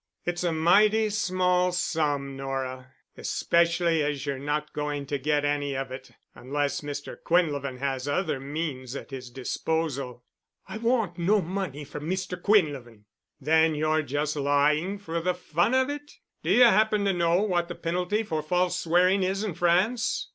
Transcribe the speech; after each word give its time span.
"It's 0.25 0.43
a 0.43 0.51
mighty 0.51 1.11
small 1.11 1.71
sum, 1.71 2.35
Nora—especially 2.35 4.01
as 4.01 4.25
you're 4.25 4.39
not 4.39 4.73
going 4.73 5.05
to 5.05 5.19
get 5.19 5.45
any 5.45 5.75
of 5.77 5.91
it—unless 5.91 6.81
Mr. 6.81 7.15
Quinlevin 7.15 7.77
has 7.77 8.07
other 8.07 8.39
means 8.39 8.95
at 8.95 9.11
his 9.11 9.29
disposal." 9.29 10.23
"I 10.67 10.79
want 10.79 11.19
no 11.19 11.39
money 11.39 11.83
from 11.85 12.09
Mr. 12.09 12.35
Quinlevin." 12.41 13.03
"Then 13.39 13.75
you're 13.75 14.01
just 14.01 14.35
lying 14.35 14.97
for 14.97 15.21
the 15.21 15.35
fun 15.35 15.75
of 15.75 15.87
it? 15.91 16.13
Do 16.41 16.49
you 16.49 16.63
happen 16.63 17.05
to 17.05 17.13
know 17.13 17.43
what 17.43 17.67
the 17.67 17.75
penalty 17.75 18.23
for 18.23 18.41
false 18.41 18.79
swearing 18.79 19.21
is 19.21 19.43
in 19.43 19.53
France?" 19.53 20.29